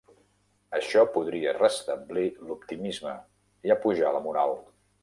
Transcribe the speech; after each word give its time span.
Això 0.77 1.03
podria 1.17 1.53
restablir 1.59 2.27
l'optimisme 2.49 3.17
i 3.71 3.79
apujar 3.79 4.17
la 4.19 4.29
moral. 4.31 4.61